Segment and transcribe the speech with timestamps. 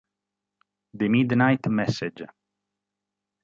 [0.95, 2.25] The Midnight Message